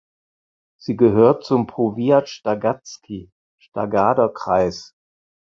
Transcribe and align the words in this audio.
Sie 0.79 0.95
gehört 0.97 1.43
zum 1.45 1.67
Powiat 1.67 2.27
Stargardzki 2.27 3.29
"(Stargarder 3.59 4.29
Kreis)". 4.33 4.95